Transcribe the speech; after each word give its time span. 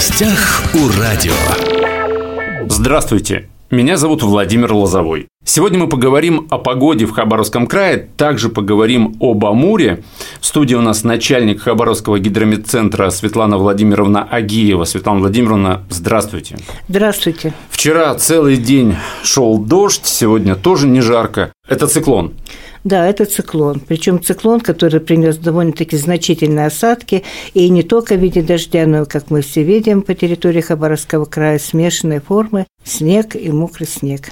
гостях 0.00 0.62
у 0.72 0.98
радио. 0.98 1.34
Здравствуйте. 2.70 3.50
Меня 3.70 3.98
зовут 3.98 4.22
Владимир 4.22 4.72
Лозовой. 4.72 5.26
Сегодня 5.44 5.78
мы 5.78 5.88
поговорим 5.90 6.46
о 6.48 6.56
погоде 6.56 7.04
в 7.04 7.10
Хабаровском 7.10 7.66
крае, 7.66 8.08
также 8.16 8.48
поговорим 8.48 9.16
об 9.20 9.44
Амуре. 9.44 10.02
В 10.40 10.46
студии 10.46 10.74
у 10.74 10.80
нас 10.80 11.04
начальник 11.04 11.60
Хабаровского 11.60 12.18
гидрометцентра 12.18 13.10
Светлана 13.10 13.58
Владимировна 13.58 14.22
Агиева. 14.22 14.84
Светлана 14.84 15.20
Владимировна, 15.20 15.84
здравствуйте. 15.90 16.56
Здравствуйте. 16.88 17.52
Вчера 17.68 18.14
целый 18.14 18.56
день 18.56 18.96
шел 19.22 19.58
дождь, 19.58 20.06
сегодня 20.06 20.54
тоже 20.54 20.86
не 20.86 21.02
жарко. 21.02 21.52
Это 21.68 21.86
циклон. 21.86 22.32
Да, 22.84 23.06
это 23.06 23.26
циклон. 23.26 23.80
Причем 23.80 24.22
циклон, 24.22 24.60
который 24.60 25.00
принес 25.00 25.36
довольно-таки 25.36 25.96
значительные 25.96 26.66
осадки, 26.66 27.24
и 27.52 27.68
не 27.68 27.82
только 27.82 28.14
в 28.14 28.20
виде 28.20 28.42
дождя, 28.42 28.86
но, 28.86 29.04
как 29.04 29.30
мы 29.30 29.42
все 29.42 29.62
видим, 29.62 30.02
по 30.02 30.14
территории 30.14 30.62
Хабаровского 30.62 31.26
края 31.26 31.58
смешанной 31.58 32.20
формы 32.20 32.66
снег 32.84 33.36
и 33.36 33.50
мокрый 33.50 33.86
снег. 33.86 34.30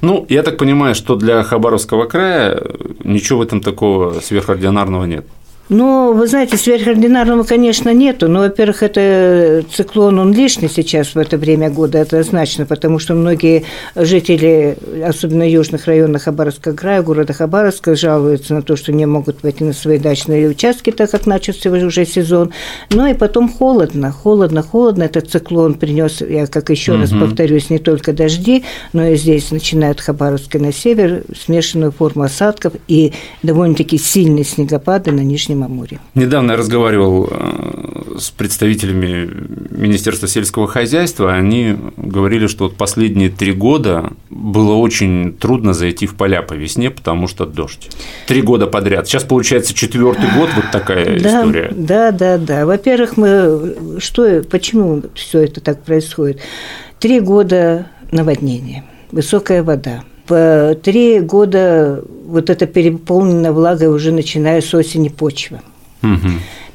Ну, 0.00 0.24
я 0.28 0.42
так 0.42 0.56
понимаю, 0.56 0.94
что 0.94 1.16
для 1.16 1.42
Хабаровского 1.42 2.06
края 2.06 2.62
ничего 3.02 3.40
в 3.40 3.42
этом 3.42 3.60
такого 3.60 4.20
сверхординарного 4.20 5.04
нет. 5.04 5.26
Ну, 5.70 6.12
вы 6.12 6.26
знаете, 6.26 6.58
сверхординарного, 6.58 7.42
конечно, 7.42 7.88
нету, 7.94 8.28
но, 8.28 8.40
во-первых, 8.40 8.82
это 8.82 9.64
циклон, 9.72 10.18
он 10.18 10.34
лишний 10.34 10.68
сейчас 10.68 11.14
в 11.14 11.18
это 11.18 11.38
время 11.38 11.70
года, 11.70 11.96
это 11.96 12.22
значно, 12.22 12.66
потому 12.66 12.98
что 12.98 13.14
многие 13.14 13.64
жители, 13.96 14.76
особенно 15.02 15.48
южных 15.48 15.86
районов 15.86 16.24
Хабаровского 16.24 16.74
края, 16.74 17.00
города 17.00 17.32
Хабаровска, 17.32 17.96
жалуются 17.96 18.52
на 18.52 18.60
то, 18.60 18.76
что 18.76 18.92
не 18.92 19.06
могут 19.06 19.38
пойти 19.38 19.64
на 19.64 19.72
свои 19.72 19.98
дачные 19.98 20.50
участки, 20.50 20.90
так 20.90 21.10
как 21.10 21.26
начался 21.26 21.70
уже 21.70 22.04
сезон. 22.04 22.52
Ну 22.90 23.06
и 23.06 23.14
потом 23.14 23.48
холодно, 23.48 24.12
холодно, 24.12 24.62
холодно. 24.62 25.04
Этот 25.04 25.30
циклон 25.30 25.74
принес, 25.74 26.20
я 26.20 26.46
как 26.46 26.68
еще 26.68 26.92
угу. 26.92 27.00
раз 27.00 27.10
повторюсь, 27.10 27.70
не 27.70 27.78
только 27.78 28.12
дожди, 28.12 28.64
но 28.92 29.06
и 29.06 29.16
здесь 29.16 29.50
начинают 29.50 30.02
Хабаровска 30.02 30.58
на 30.58 30.74
север 30.74 31.24
смешанную 31.34 31.90
форму 31.90 32.24
осадков 32.24 32.74
и 32.86 33.14
довольно-таки 33.42 33.96
сильные 33.96 34.44
снегопады 34.44 35.10
на 35.10 35.20
нижнем 35.20 35.53
Среднем 35.54 35.64
Амуре. 35.64 36.00
Недавно 36.14 36.52
я 36.52 36.56
разговаривал 36.56 37.28
э, 37.30 38.16
с 38.18 38.30
представителями 38.30 39.30
Министерства 39.70 40.28
сельского 40.28 40.66
хозяйства. 40.66 41.32
Они 41.32 41.76
говорили, 41.96 42.46
что 42.46 42.64
вот 42.64 42.76
последние 42.76 43.30
три 43.30 43.52
года 43.52 44.12
было 44.30 44.74
очень 44.74 45.32
трудно 45.32 45.72
зайти 45.72 46.06
в 46.06 46.16
поля 46.16 46.42
по 46.42 46.54
весне, 46.54 46.90
потому 46.90 47.28
что 47.28 47.46
дождь. 47.46 47.90
Три 48.26 48.42
года 48.42 48.66
подряд. 48.66 49.06
Сейчас 49.06 49.24
получается 49.24 49.74
четвертый 49.74 50.26
год 50.36 50.50
вот 50.56 50.66
такая 50.72 51.18
да, 51.20 51.40
история. 51.40 51.72
Да, 51.74 52.10
да, 52.10 52.38
да. 52.38 52.66
Во-первых, 52.66 53.16
мы 53.16 53.98
что, 53.98 54.42
почему 54.42 55.02
все 55.14 55.44
это 55.44 55.60
так 55.60 55.82
происходит? 55.82 56.40
Три 56.98 57.20
года 57.20 57.86
наводнения, 58.10 58.84
высокая 59.12 59.62
вода 59.62 60.02
в 60.26 60.74
три 60.82 61.20
года 61.20 62.02
вот 62.26 62.50
эта 62.50 62.66
переполненная 62.66 63.52
влагой 63.52 63.88
уже 63.88 64.12
начиная 64.12 64.60
с 64.60 64.72
осени 64.74 65.08
почва. 65.08 65.60
Угу. 66.02 66.28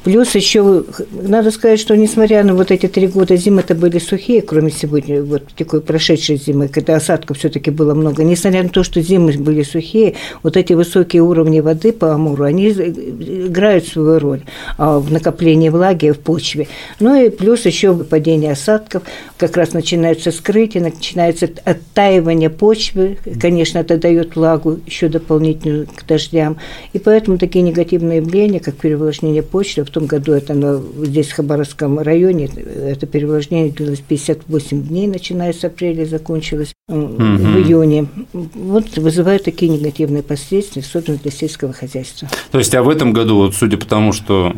Плюс 0.10 0.34
еще, 0.34 0.86
надо 1.12 1.52
сказать, 1.52 1.80
что 1.80 1.96
несмотря 1.96 2.44
на 2.44 2.56
вот 2.56 2.72
эти 2.72 2.88
три 2.88 3.06
года 3.06 3.36
зимы-то 3.36 3.76
были 3.76 4.00
сухие, 4.00 4.42
кроме 4.42 4.72
сегодня, 4.72 5.22
вот 5.22 5.44
такой 5.56 5.82
прошедшей 5.82 6.38
зимы, 6.38 6.68
когда 6.68 6.96
осадков 6.96 7.38
все 7.38 7.50
таки 7.50 7.70
было 7.70 7.94
много, 7.94 8.24
несмотря 8.24 8.64
на 8.64 8.70
то, 8.70 8.84
что 8.84 9.02
зимы 9.02 9.34
были 9.34 9.62
сухие, 9.62 10.16
вот 10.42 10.58
эти 10.58 10.74
высокие 10.74 11.22
уровни 11.22 11.60
воды 11.60 11.92
по 11.92 12.12
Амуру, 12.12 12.46
они 12.46 12.70
играют 12.70 13.86
свою 13.86 14.18
роль 14.18 14.42
а, 14.80 14.98
в 14.98 15.12
накоплении 15.12 15.70
влаги 15.70 16.10
в 16.10 16.18
почве. 16.18 16.68
Ну 17.00 17.14
и 17.14 17.30
плюс 17.30 17.68
еще 17.68 17.96
падение 17.96 18.54
осадков, 18.54 19.04
как 19.38 19.56
раз 19.58 19.74
начинается 19.74 20.32
скрытие, 20.32 20.82
начинается 20.82 21.50
оттаивание 21.66 22.50
почвы, 22.50 23.20
конечно, 23.40 23.78
это 23.78 23.98
дает 23.98 24.36
влагу 24.36 24.80
еще 24.88 25.08
дополнительную 25.08 25.86
к 25.86 26.04
дождям, 26.08 26.58
и 26.94 26.98
поэтому 26.98 27.38
такие 27.38 27.62
негативные 27.62 28.18
явления, 28.18 28.60
как 28.60 28.74
перевлажнение 28.74 29.44
почвы, 29.44 29.84
в 29.84 29.99
том 29.99 29.99
году 30.06 30.34
это 30.34 30.54
на, 30.54 30.82
здесь, 31.06 31.30
в 31.30 31.36
Хабаровском 31.36 32.00
районе, 32.00 32.46
это 32.48 33.06
перевлажнение 33.08 33.72
длилось 33.72 34.00
58 34.00 34.84
дней, 34.84 35.08
начиная 35.08 35.54
с 35.54 35.64
апреля, 35.64 36.06
закончилось 36.06 36.74
угу. 36.88 36.98
в 36.98 37.58
июне. 37.58 38.08
Вот 38.34 38.98
вызывает 38.98 39.44
такие 39.44 39.72
негативные 39.72 40.24
последствия, 40.24 40.82
особенно 40.82 41.18
для 41.18 41.32
сельского 41.32 41.74
хозяйства. 41.74 42.28
То 42.52 42.58
есть, 42.58 42.74
а 42.76 42.84
в 42.84 42.90
этом 42.90 43.14
году, 43.14 43.38
вот 43.38 43.56
судя 43.56 43.78
по 43.78 43.86
тому, 43.86 44.12
что 44.14 44.54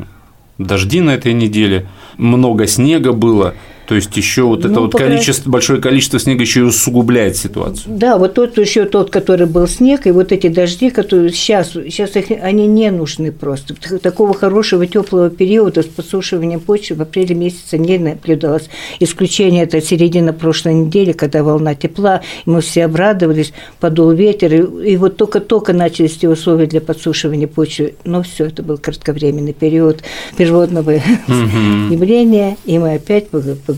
дожди 0.58 1.02
на 1.02 1.12
этой 1.12 1.34
неделе, 1.34 1.88
много 2.18 2.68
снега 2.68 3.12
было, 3.14 3.56
то 3.92 3.96
есть 3.96 4.16
еще 4.16 4.44
вот 4.44 4.60
это 4.60 4.70
ну, 4.70 4.82
вот 4.84 4.94
количество, 4.94 5.50
большое 5.50 5.82
количество 5.82 6.18
снега 6.18 6.44
еще 6.44 6.62
и 6.62 6.64
усугубляет 6.64 7.36
ситуацию. 7.36 7.94
Да, 7.98 8.18
вот 8.18 8.36
тот 8.36 8.58
еще 8.58 8.86
тот, 8.86 9.10
который 9.10 9.48
был 9.48 9.68
снег, 9.68 10.08
и 10.08 10.12
вот 10.12 10.32
эти 10.32 10.48
дожди, 10.48 10.90
которые 10.92 11.34
сейчас, 11.34 11.72
сейчас 11.72 12.16
их, 12.16 12.28
они 12.42 12.68
не 12.68 12.90
нужны 12.90 13.34
просто. 13.34 13.76
Такого 14.00 14.34
хорошего 14.34 14.88
теплого 14.88 15.30
периода 15.30 15.82
с 15.84 15.88
подсушиванием 15.88 16.62
почвы 16.62 16.96
в 16.96 17.02
апреле 17.02 17.36
месяце 17.36 17.78
не 17.78 17.98
наблюдалось. 17.98 18.70
Исключение 19.02 19.64
это 19.64 19.82
середина 19.82 20.32
прошлой 20.32 20.76
недели, 20.76 21.12
когда 21.12 21.44
волна 21.44 21.76
тепла, 21.76 22.22
и 22.46 22.50
мы 22.50 22.62
все 22.62 22.86
обрадовались, 22.86 23.52
подул 23.82 24.12
ветер, 24.12 24.54
и, 24.54 24.92
и 24.92 24.96
вот 24.96 25.18
только-только 25.18 25.74
начались 25.74 26.16
те 26.16 26.30
условия 26.30 26.68
для 26.68 26.80
подсушивания 26.80 27.48
почвы. 27.48 27.96
Но 28.06 28.24
все 28.24 28.46
это 28.46 28.64
был 28.64 28.78
кратковременный 28.78 29.52
период 29.52 30.02
природного 30.38 30.92
явления, 31.28 32.56
и 32.64 32.80
мы 32.80 32.94
опять 32.94 33.28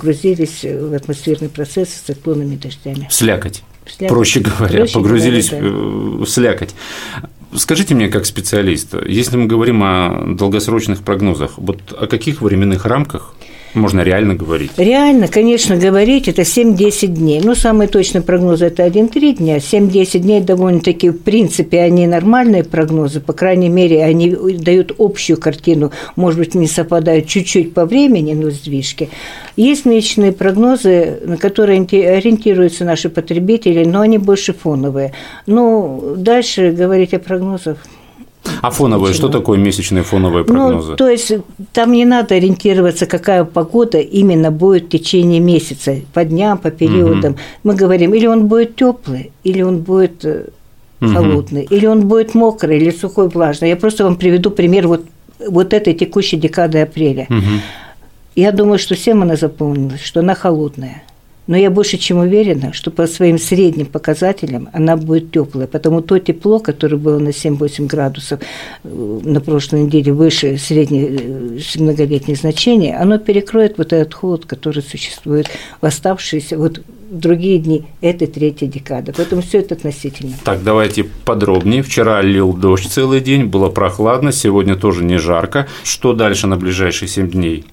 погрузились 0.04 0.64
в 0.64 0.94
атмосферный 0.94 1.48
процесс 1.48 1.90
с 1.90 2.00
циклонными 2.02 2.56
дождями. 2.58 3.08
Слякоть. 3.10 3.64
Слякоть. 3.86 4.10
Проще 4.10 4.40
говоря, 4.42 4.80
Проще 4.80 4.94
погрузились 4.94 5.50
говоря, 5.50 5.70
да. 5.70 5.78
в 5.78 6.26
слякоть. 6.26 6.76
Скажите 7.56 7.96
мне, 7.96 8.10
как 8.10 8.26
специалист, 8.26 8.94
если 9.08 9.38
мы 9.38 9.46
говорим 9.46 9.82
о 9.84 10.36
долгосрочных 10.38 11.04
прогнозах, 11.04 11.58
вот 11.58 11.80
о 11.98 12.08
каких 12.08 12.42
временных 12.42 12.86
рамках 12.86 13.34
можно 13.74 14.02
реально 14.02 14.36
говорить? 14.36 14.72
Реально, 14.78 15.28
конечно, 15.28 15.78
говорить 15.78 16.28
это 16.28 16.44
7-10 16.44 17.08
дней. 17.08 17.42
Ну, 17.44 17.56
самый 17.56 17.88
точный 17.88 18.22
прогноз– 18.22 18.62
это 18.62 18.86
1-3 18.86 19.38
дня. 19.38 19.58
7-10 19.58 20.20
дней 20.20 20.42
довольно-таки, 20.42 21.10
в 21.10 21.20
принципе, 21.20 21.82
они 21.82 22.08
нормальные 22.08 22.64
прогнозы. 22.64 23.20
По 23.20 23.34
крайней 23.34 23.70
мере, 23.70 24.04
они 24.04 24.30
дают 24.30 24.94
общую 24.98 25.40
картину. 25.40 25.92
Может 26.16 26.40
быть, 26.40 26.56
не 26.56 26.68
совпадают 26.68 27.28
чуть-чуть 27.28 27.74
по 27.74 27.86
времени, 27.86 28.34
но 28.34 28.50
сдвижки. 28.52 29.10
Есть 29.56 29.86
месячные 29.86 30.32
прогнозы, 30.32 31.20
на 31.26 31.38
которые 31.38 31.80
ориентируются 31.80 32.86
наши 32.86 33.10
потребители, 33.10 33.84
но 33.84 34.02
они 34.02 34.18
больше 34.18 34.54
фоновые. 34.54 35.14
Ну, 35.46 36.16
дальше 36.18 36.72
говорить 36.72 37.14
о 37.14 37.20
прогнозах 37.20 37.78
а 38.62 38.70
фоновые, 38.72 39.14
что 39.14 39.30
такое 39.30 39.58
месячные 39.58 40.04
фоновые 40.04 40.46
прогнозы? 40.46 40.92
Ну, 40.92 40.96
то 40.96 41.10
есть 41.10 41.32
там 41.72 41.92
не 41.92 42.06
надо 42.06 42.36
ориентироваться, 42.36 43.06
какая 43.06 43.44
погода 43.44 44.00
именно 44.00 44.52
будет 44.52 44.86
в 44.86 44.90
течение 44.90 45.40
месяца, 45.40 45.96
по 46.14 46.24
дням, 46.24 46.58
по 46.58 46.72
периодам. 46.72 47.34
Угу. 47.34 47.40
Мы 47.64 47.76
говорим, 47.76 48.14
или 48.14 48.28
он 48.28 48.48
будет 48.48 48.76
теплый, 48.76 49.32
или 49.44 49.62
он 49.62 49.80
будет 49.80 50.26
э, 50.26 50.46
холодный, 51.00 51.64
угу. 51.64 51.76
или 51.76 51.86
он 51.86 52.08
будет 52.08 52.36
мокрый, 52.36 52.78
или 52.78 52.92
сухой, 52.92 53.30
влажный. 53.30 53.70
Я 53.70 53.76
просто 53.76 54.04
вам 54.04 54.16
приведу 54.16 54.52
пример 54.52 54.88
вот, 54.88 55.06
вот 55.48 55.74
этой 55.74 55.94
текущей 55.94 56.38
декады 56.38 56.82
апреля. 56.82 57.28
Угу. 57.30 57.62
Я 58.36 58.52
думаю, 58.52 58.80
что 58.80 58.96
всем 58.96 59.22
она 59.22 59.36
запомнилась, 59.36 60.02
что 60.02 60.22
она 60.22 60.34
холодная. 60.36 61.04
Но 61.48 61.58
я 61.58 61.70
больше 61.70 61.98
чем 61.98 62.18
уверена, 62.20 62.72
что 62.74 62.90
по 62.90 63.06
своим 63.06 63.38
средним 63.38 63.88
показателям 63.88 64.70
она 64.72 64.96
будет 64.96 65.32
теплая, 65.32 65.68
потому 65.68 66.02
то 66.02 66.18
тепло, 66.20 66.60
которое 66.60 66.98
было 66.98 67.20
на 67.20 67.30
7-8 67.30 67.88
градусов 67.88 68.40
э, 68.84 69.20
на 69.24 69.42
прошлой 69.42 69.82
неделе 69.84 70.14
выше 70.14 70.58
среднего 70.58 71.08
э, 71.08 71.60
многолетних 71.76 72.38
значений, 72.38 72.96
оно 72.96 73.18
перекроет 73.18 73.78
вот 73.78 73.92
этот 73.92 74.14
холод, 74.14 74.46
который 74.46 74.82
существует 74.82 75.48
в 75.82 75.86
оставшиеся 75.86 76.58
вот 76.58 76.82
другие 77.14 77.60
дни 77.60 77.84
этой 78.02 78.28
третьей 78.28 78.68
декады. 78.68 79.14
Поэтому 79.16 79.42
все 79.42 79.60
это 79.60 79.76
относительно. 79.76 80.34
Так, 80.44 80.64
давайте 80.64 81.04
подробнее. 81.26 81.84
Вчера 81.84 82.22
лил 82.22 82.54
дождь 82.54 82.88
целый 82.90 83.20
день, 83.20 83.46
было 83.46 83.70
прохладно, 83.70 84.32
сегодня 84.32 84.76
тоже 84.76 85.04
не 85.04 85.18
жарко. 85.18 85.68
Что 85.84 86.14
дальше 86.14 86.48
на 86.48 86.58
ближайшие 86.58 87.08
7 87.10 87.30
дней? 87.30 87.66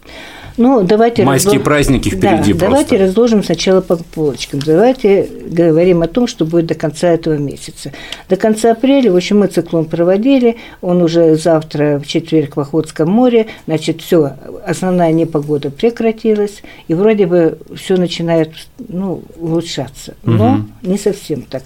Ну, 0.56 0.82
давайте 0.82 1.24
Майские 1.24 1.54
разлож... 1.54 1.64
праздники 1.64 2.08
впереди 2.08 2.52
да, 2.52 2.66
Давайте 2.66 2.96
разложим 2.96 3.42
сначала 3.42 3.80
по 3.80 3.96
полочкам. 3.96 4.60
Давайте 4.60 5.28
говорим 5.46 6.02
о 6.02 6.06
том, 6.06 6.26
что 6.26 6.44
будет 6.44 6.66
до 6.66 6.74
конца 6.74 7.08
этого 7.08 7.34
месяца. 7.34 7.92
До 8.28 8.36
конца 8.36 8.72
апреля, 8.72 9.12
в 9.12 9.16
общем, 9.16 9.40
мы 9.40 9.46
циклон 9.46 9.84
проводили, 9.84 10.56
он 10.80 11.02
уже 11.02 11.36
завтра 11.36 11.98
в 11.98 12.06
четверг 12.06 12.56
в 12.56 12.60
Охотском 12.60 13.10
море, 13.10 13.46
значит, 13.66 14.00
все, 14.02 14.32
основная 14.66 15.12
непогода 15.12 15.70
прекратилась, 15.70 16.62
и 16.88 16.94
вроде 16.94 17.26
бы 17.26 17.58
все 17.74 17.96
начинает 17.96 18.52
ну, 18.88 19.22
улучшаться, 19.36 20.14
но 20.22 20.54
угу. 20.54 20.64
не 20.82 20.98
совсем 20.98 21.42
так. 21.42 21.62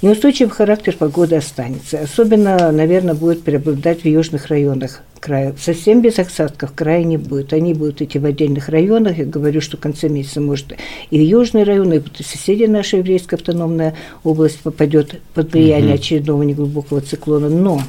Неустойчивый 0.00 0.52
характер 0.52 0.94
погоды 0.96 1.34
останется. 1.34 1.98
Особенно, 1.98 2.70
наверное, 2.70 3.14
будет 3.14 3.42
преобладать 3.42 4.02
в 4.02 4.04
южных 4.04 4.46
районах 4.46 5.02
края. 5.18 5.56
Совсем 5.60 6.02
без 6.02 6.20
осадков 6.20 6.72
края 6.72 7.02
не 7.02 7.16
будет. 7.16 7.52
Они 7.52 7.74
будут 7.74 8.00
идти 8.00 8.20
в 8.20 8.24
отдельных 8.24 8.68
районах. 8.68 9.18
Я 9.18 9.24
говорю, 9.24 9.60
что 9.60 9.76
в 9.76 9.80
конце 9.80 10.08
месяца 10.08 10.40
может 10.40 10.72
и 11.10 11.18
в 11.18 11.20
южные 11.20 11.64
районы, 11.64 11.94
и 11.94 12.22
соседи 12.22 12.62
наша 12.64 12.98
еврейская 12.98 13.36
автономная 13.36 13.96
область 14.22 14.60
попадет 14.60 15.20
под 15.34 15.52
влияние 15.52 15.94
очередного 15.94 16.44
неглубокого 16.44 17.00
циклона. 17.00 17.48
Но 17.48 17.82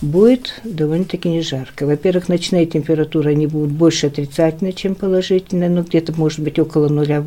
будет 0.00 0.60
довольно-таки 0.62 1.28
не 1.28 1.42
жарко. 1.42 1.84
Во-первых, 1.84 2.28
ночные 2.28 2.66
температуры, 2.66 3.30
они 3.30 3.46
будут 3.46 3.72
больше 3.72 4.06
отрицательные, 4.06 4.72
чем 4.72 4.94
положительные, 4.94 5.68
ну, 5.68 5.82
где-то, 5.82 6.12
может 6.16 6.40
быть, 6.40 6.58
около 6.58 6.88
нуля 6.88 7.24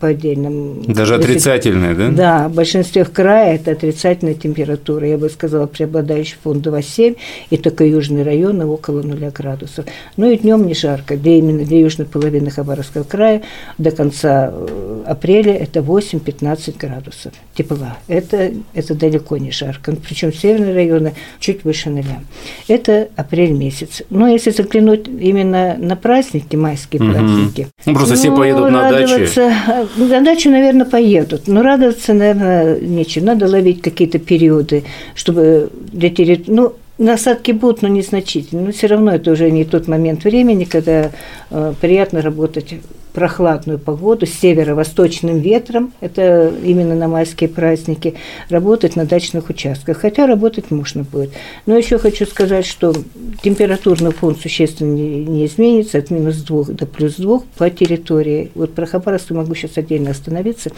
по 0.00 0.08
отдельным. 0.08 0.82
Даже 0.82 1.14
отрицательные, 1.14 1.94
да? 1.94 2.08
Да, 2.08 2.48
в 2.48 2.54
большинстве 2.54 3.04
в 3.04 3.12
крае 3.12 3.56
это 3.56 3.72
отрицательная 3.72 4.34
температура. 4.34 5.06
Я 5.06 5.18
бы 5.18 5.30
сказала, 5.30 5.66
преобладающий 5.66 6.36
фон 6.42 6.58
2,7, 6.58 7.16
и 7.50 7.56
только 7.56 7.84
южные 7.84 8.24
районы 8.24 8.66
около 8.66 9.02
нуля 9.02 9.30
градусов. 9.30 9.84
Ну 10.16 10.30
и 10.30 10.36
днем 10.36 10.66
не 10.66 10.74
жарко. 10.74 11.16
Для, 11.16 11.36
именно 11.36 11.64
для 11.64 11.78
южной 11.78 12.08
половины 12.08 12.50
Хабаровского 12.50 13.04
края 13.04 13.42
до 13.78 13.92
конца 13.92 14.50
э, 14.52 15.02
апреля 15.06 15.54
это 15.54 15.80
8-15 15.80 16.76
градусов 16.76 17.32
тепла. 17.54 17.98
Это, 18.08 18.52
это 18.74 18.94
далеко 18.94 19.36
не 19.36 19.52
жарко. 19.52 19.94
Причем 19.94 20.32
северные 20.32 20.74
районы 20.74 21.14
чуть 21.38 21.64
выше 21.64 21.90
нуля. 21.90 22.20
Это 22.68 23.08
апрель 23.16 23.52
месяц. 23.52 24.02
Но 24.10 24.28
если 24.28 24.50
заглянуть 24.50 25.08
именно 25.08 25.76
на 25.78 25.96
праздники, 25.96 26.56
майские 26.56 27.02
угу. 27.02 27.12
праздники. 27.12 27.68
Ну, 27.86 27.94
просто 27.94 28.14
ну, 28.14 28.20
все 28.20 28.36
поедут 28.36 28.70
на 28.70 28.90
дачу. 28.90 29.50
На 29.96 30.20
дачу, 30.20 30.50
наверное, 30.50 30.86
поедут. 30.86 31.46
Но 31.46 31.62
радоваться, 31.62 32.14
наверное, 32.14 32.80
нечем. 32.80 33.24
Надо 33.24 33.46
ловить 33.48 33.82
какие-то 33.82 34.18
периоды, 34.18 34.84
чтобы 35.14 35.70
для 35.92 36.10
территории... 36.10 36.54
Ну, 36.54 36.74
Насадки 37.00 37.52
будут, 37.52 37.80
но 37.80 37.88
незначительные. 37.88 38.66
Но 38.66 38.72
все 38.72 38.86
равно 38.86 39.14
это 39.14 39.30
уже 39.30 39.50
не 39.50 39.64
тот 39.64 39.88
момент 39.88 40.24
времени, 40.24 40.64
когда 40.64 41.10
э, 41.50 41.72
приятно 41.80 42.20
работать 42.20 42.74
прохладную 43.12 43.78
погоду 43.78 44.26
с 44.26 44.30
северо-восточным 44.30 45.38
ветром, 45.38 45.92
это 46.00 46.52
именно 46.64 46.94
на 46.94 47.08
майские 47.08 47.48
праздники, 47.48 48.14
работать 48.48 48.96
на 48.96 49.04
дачных 49.04 49.50
участках. 49.50 49.98
Хотя 49.98 50.26
работать 50.26 50.70
можно 50.70 51.02
будет. 51.02 51.30
Но 51.66 51.76
еще 51.76 51.98
хочу 51.98 52.26
сказать, 52.26 52.66
что 52.66 52.94
температурный 53.42 54.12
фон 54.12 54.36
существенно 54.36 54.92
не, 54.92 55.24
не 55.24 55.46
изменится 55.46 55.98
от 55.98 56.10
минус 56.10 56.36
2 56.36 56.64
до 56.68 56.86
плюс 56.86 57.16
2 57.16 57.42
по 57.56 57.70
территории. 57.70 58.50
Вот 58.54 58.74
про 58.74 58.86
Хабаровск 58.86 59.30
могу 59.30 59.54
сейчас 59.54 59.76
отдельно 59.76 60.10
остановиться, 60.10 60.70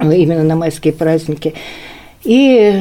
именно 0.00 0.42
на 0.42 0.56
майские 0.56 0.92
праздники. 0.92 1.54
И 2.24 2.80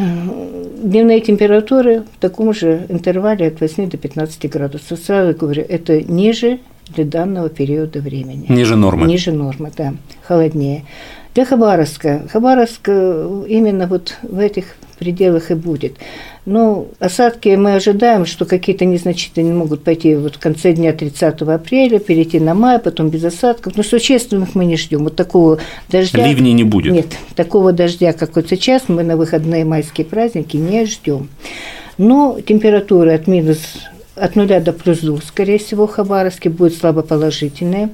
дневные 0.82 1.22
температуры 1.22 2.04
в 2.18 2.20
таком 2.20 2.54
же 2.54 2.86
интервале 2.90 3.48
от 3.48 3.62
8 3.62 3.90
до 3.90 3.98
15 3.98 4.50
градусов. 4.50 5.00
Сразу 5.00 5.38
говорю, 5.38 5.64
это 5.68 6.02
ниже 6.02 6.60
для 6.88 7.06
данного 7.06 7.50
периода 7.50 8.00
времени. 8.00 8.46
Ниже 8.50 8.76
нормы. 8.76 9.08
Ниже 9.08 9.32
нормы, 9.32 9.72
да, 9.76 9.94
холоднее. 10.24 10.86
Для 11.34 11.46
Хабаровска. 11.46 12.28
Хабаровск 12.32 12.88
э, 12.88 13.46
именно 13.50 13.88
вот 13.88 14.16
в 14.22 14.40
этих 14.40 14.78
пределах 14.98 15.52
и 15.52 15.54
будет. 15.54 15.98
Но 16.46 16.88
осадки 17.00 17.50
мы 17.56 17.76
ожидаем, 17.76 18.26
что 18.26 18.46
какие-то 18.46 18.86
незначительные 18.86 19.54
могут 19.54 19.84
пойти 19.84 20.16
вот 20.16 20.36
в 20.36 20.40
конце 20.40 20.74
дня 20.74 20.94
30 20.94 21.42
апреля, 21.42 22.00
перейти 22.00 22.40
на 22.40 22.54
май, 22.54 22.80
потом 22.80 23.10
без 23.10 23.24
осадков. 23.24 23.76
Но 23.76 23.84
существенных 23.84 24.56
мы 24.56 24.66
не 24.66 24.78
ждем. 24.78 25.04
Вот 25.04 25.16
такого 25.16 25.60
дождя... 25.90 26.26
Ливней 26.26 26.54
не 26.54 26.64
будет? 26.64 26.94
Нет, 26.94 27.18
такого 27.36 27.74
дождя, 27.74 28.14
как 28.14 28.36
вот 28.36 28.48
сейчас, 28.50 28.84
мы 28.88 29.04
на 29.04 29.18
выходные 29.18 29.66
майские 29.66 30.06
праздники 30.06 30.56
не 30.56 30.86
ждем. 30.86 31.30
Но 31.98 32.40
температура 32.46 33.14
от 33.14 33.28
минус 33.28 33.60
от 34.16 34.36
нуля 34.36 34.60
до 34.60 34.74
плюс 34.74 35.00
2, 35.00 35.20
скорее 35.26 35.58
всего, 35.58 35.88
в 35.88 35.92
Хабаровске 35.92 36.50
будет 36.50 36.76
слабо 36.78 37.02
положительная, 37.02 37.90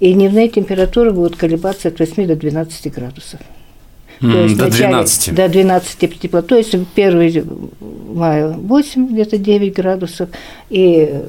и 0.00 0.12
дневные 0.12 0.48
температуры 0.48 1.12
будут 1.12 1.36
колебаться 1.36 1.88
от 1.88 1.98
8 1.98 2.26
до 2.26 2.36
12 2.36 2.92
градусов. 2.92 3.40
Mm, 4.20 4.32
То 4.32 4.38
есть 4.38 4.56
до 4.56 4.64
начале, 4.66 4.88
12. 4.88 5.34
До 5.34 5.48
12 5.48 6.20
тепла. 6.20 6.42
То 6.42 6.56
есть 6.56 6.74
1 6.74 7.44
мая 8.14 8.48
8, 8.48 9.08
где-то 9.08 9.38
9 9.38 9.74
градусов, 9.74 10.28
и 10.70 11.22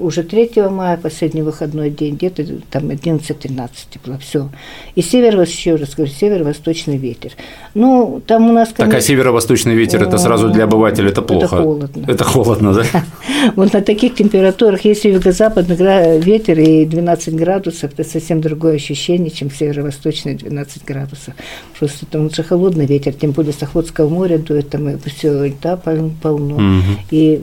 уже 0.00 0.22
3 0.22 0.50
мая, 0.70 0.96
последний 0.96 1.42
выходной 1.42 1.90
день, 1.90 2.14
где-то 2.14 2.44
там 2.70 2.90
11-13 2.90 3.70
тепла, 3.90 4.18
все. 4.18 4.48
И 4.94 5.02
северо, 5.02 5.42
еще 5.42 5.76
раз 5.76 5.94
говорю, 5.94 6.12
северо-восточный 6.12 6.96
ветер. 6.96 7.32
Ну, 7.74 8.22
там 8.26 8.50
у 8.50 8.52
нас... 8.52 8.68
Конечно... 8.68 8.86
Так, 8.86 8.94
а 8.94 9.00
северо-восточный 9.00 9.74
ветер, 9.74 10.02
это 10.02 10.18
сразу 10.18 10.50
для 10.50 10.64
обывателя 10.64 11.10
это 11.10 11.22
плохо? 11.22 11.56
Это 11.56 11.64
холодно. 11.64 12.04
Это 12.08 12.24
холодно, 12.24 12.74
да? 12.74 12.84
Вот 13.56 13.72
на 13.72 13.80
таких 13.80 14.14
температурах, 14.14 14.84
если 14.84 15.10
юго-западный 15.10 16.20
ветер 16.20 16.58
и 16.58 16.84
12 16.84 17.34
градусов, 17.34 17.92
это 17.92 18.04
совсем 18.08 18.40
другое 18.40 18.74
ощущение, 18.76 19.30
чем 19.30 19.50
северо-восточный 19.50 20.34
12 20.34 20.84
градусов. 20.84 21.34
Просто 21.78 22.06
там 22.06 22.24
лучше 22.24 22.42
холодный 22.42 22.86
ветер, 22.86 23.12
тем 23.12 23.32
более 23.32 23.52
с 23.52 23.62
Охотского 23.62 24.08
моря 24.08 24.38
дует, 24.38 24.70
там 24.70 24.98
все 24.98 25.46
льда 25.46 25.76
полно, 25.76 26.82
и 27.10 27.40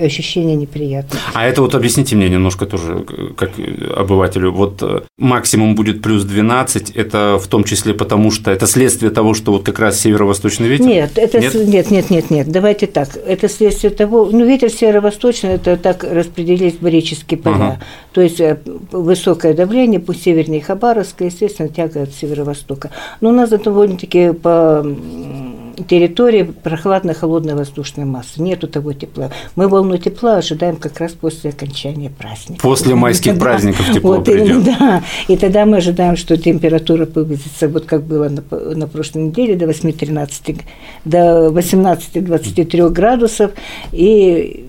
ощущение 0.00 0.56
неприятное. 0.56 1.20
А 1.34 1.46
это 1.46 1.62
вот 1.62 1.74
объясните 1.92 2.16
мне 2.16 2.28
немножко 2.28 2.66
тоже, 2.66 3.04
как 3.36 3.50
обывателю, 3.96 4.52
вот 4.52 4.82
э, 4.82 5.02
максимум 5.18 5.74
будет 5.74 6.00
плюс 6.00 6.24
12, 6.24 6.90
это 6.90 7.38
в 7.38 7.46
том 7.46 7.64
числе 7.64 7.92
потому, 7.92 8.30
что 8.30 8.50
это 8.50 8.66
следствие 8.66 9.10
того, 9.10 9.34
что 9.34 9.52
вот 9.52 9.64
как 9.64 9.78
раз 9.78 10.00
северо-восточный 10.00 10.68
ветер? 10.68 10.86
Нет, 10.86 11.12
это 11.16 11.38
нет, 11.38 11.54
нет, 11.54 11.90
нет, 11.90 12.10
нет, 12.10 12.30
нет. 12.30 12.48
давайте 12.48 12.86
так, 12.86 13.08
это 13.26 13.48
следствие 13.48 13.90
того, 13.90 14.28
ну, 14.32 14.46
ветер 14.46 14.70
северо-восточный, 14.70 15.50
это 15.50 15.76
так 15.76 16.04
распределились 16.04 16.76
барические 16.80 17.38
поля, 17.38 17.54
ага. 17.54 17.80
то 18.12 18.22
есть 18.22 18.40
э, 18.40 18.58
высокое 18.90 19.52
давление, 19.52 20.00
пусть 20.00 20.22
севернее 20.22 20.62
Хабаровска, 20.62 21.24
естественно, 21.24 21.68
тяга 21.68 22.02
от 22.02 22.14
северо-востока. 22.14 22.90
Но 23.20 23.30
у 23.30 23.32
нас 23.32 23.50
довольно-таки 23.50 24.32
по 24.32 24.82
территории 25.88 26.42
прохладная 26.42 27.14
холодная 27.14 27.54
воздушная 27.54 28.06
масса. 28.06 28.42
Нету 28.42 28.68
того 28.68 28.92
тепла. 28.92 29.30
Мы 29.56 29.68
волну 29.68 29.96
тепла 29.98 30.36
ожидаем 30.36 30.76
как 30.76 30.98
раз 31.00 31.12
после 31.12 31.50
окончания 31.50 31.81
праздника. 32.10 32.62
После 32.62 32.94
майских 33.02 33.38
праздников 33.38 33.92
тепло 33.92 34.16
вот 34.16 34.24
придет. 34.24 34.64
Да. 34.64 35.02
И 35.28 35.36
тогда 35.36 35.66
мы 35.66 35.78
ожидаем, 35.78 36.16
что 36.16 36.36
температура 36.36 37.06
повысится, 37.06 37.68
вот 37.68 37.86
как 37.86 38.04
было 38.04 38.28
на, 38.28 38.42
на 38.74 38.86
прошлой 38.86 39.24
неделе, 39.24 39.56
до 39.56 39.66
8-13, 39.66 40.60
до 41.04 41.48
18-23 41.48 42.88
градусов. 42.90 43.52
И 43.92 44.66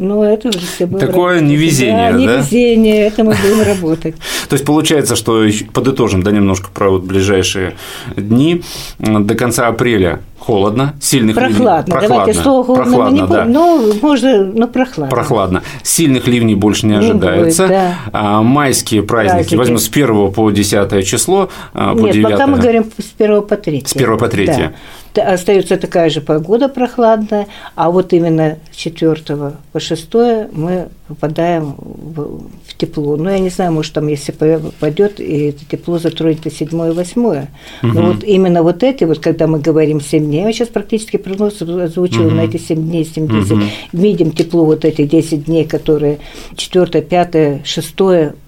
ну, 0.00 0.22
это 0.22 0.48
уже 0.48 0.58
все 0.58 0.86
было 0.86 0.98
Такое 0.98 1.34
работать. 1.34 1.50
невезение, 1.50 2.12
да? 2.12 2.18
невезение, 2.18 3.06
это 3.06 3.22
мы 3.22 3.34
будем 3.34 3.62
работать. 3.62 4.14
То 4.48 4.54
есть, 4.54 4.64
получается, 4.64 5.14
что 5.14 5.44
подытожим, 5.72 6.22
да, 6.22 6.30
немножко 6.30 6.68
про 6.72 6.90
вот 6.90 7.02
ближайшие 7.02 7.74
дни. 8.16 8.62
До 8.98 9.34
конца 9.34 9.68
апреля 9.68 10.20
холодно, 10.38 10.94
сильных 11.00 11.36
прохладно. 11.36 11.92
ливней. 11.92 12.08
Давайте 12.08 12.34
слово 12.40 12.64
холодно 12.64 12.84
прохладно, 12.84 13.14
не 13.14 13.26
да. 13.28 13.44
Ну, 13.44 13.92
можно, 14.00 14.44
но 14.44 14.66
прохладно. 14.66 15.10
Прохладно. 15.10 15.62
Сильных 15.82 16.26
ливней 16.26 16.54
больше 16.54 16.86
не, 16.86 16.92
не 16.92 16.98
ожидается. 16.98 17.62
Будет, 17.64 17.76
да. 17.76 17.94
а, 18.12 18.42
майские 18.42 19.02
праздники, 19.02 19.34
праздники, 19.34 19.54
возьму 19.56 19.78
с 19.78 19.88
1 19.88 20.32
по 20.32 20.50
10 20.50 21.06
число, 21.06 21.50
а, 21.74 21.94
по 21.94 22.00
Нет, 22.00 22.14
9. 22.14 22.30
пока 22.32 22.46
мы 22.46 22.58
говорим 22.58 22.84
с 22.98 23.12
1 23.18 23.42
по 23.42 23.56
3. 23.56 23.84
С 23.86 23.94
1 23.94 24.18
по 24.18 24.28
3. 24.28 24.46
Да 24.46 24.72
остается 25.18 25.76
такая 25.76 26.10
же 26.10 26.20
погода 26.20 26.68
прохладная, 26.68 27.46
а 27.74 27.90
вот 27.90 28.12
именно 28.12 28.58
с 28.72 28.76
4 28.76 29.52
по 29.72 29.80
6 29.80 30.14
мы 30.52 30.88
попадаем 31.10 31.74
в, 31.76 32.40
в 32.66 32.76
тепло. 32.76 33.16
Ну, 33.16 33.28
я 33.28 33.40
не 33.40 33.50
знаю, 33.50 33.72
может, 33.72 33.92
там, 33.92 34.06
если 34.06 34.30
пойдет, 34.78 35.18
и 35.18 35.48
это 35.48 35.64
тепло 35.64 35.98
затронет 35.98 36.46
и 36.46 36.50
7 36.50 36.68
и 36.68 36.92
8. 36.92 37.22
Угу. 37.22 37.46
Но 37.82 38.02
вот 38.12 38.22
именно 38.22 38.62
вот 38.62 38.84
эти, 38.84 39.02
вот 39.02 39.18
когда 39.18 39.48
мы 39.48 39.58
говорим 39.58 40.00
7 40.00 40.24
дней, 40.24 40.44
я 40.44 40.52
сейчас 40.52 40.68
практически 40.68 41.16
прогноз 41.16 41.60
озвучила 41.60 42.28
угу. 42.28 42.36
на 42.36 42.42
эти 42.42 42.58
7 42.58 42.76
дней, 42.76 43.04
7 43.04 43.26
дней, 43.26 43.40
угу. 43.40 43.60
видим 43.92 44.30
тепло 44.30 44.64
вот 44.64 44.84
этих 44.84 45.08
10 45.08 45.46
дней, 45.46 45.64
которые 45.64 46.20
4, 46.54 47.02
5, 47.02 47.66
6, 47.66 47.94